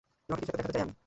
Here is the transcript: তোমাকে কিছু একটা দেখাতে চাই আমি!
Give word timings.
তোমাকে 0.25 0.41
কিছু 0.41 0.51
একটা 0.51 0.53
দেখাতে 0.59 0.73
চাই 0.75 0.83
আমি! 0.85 0.93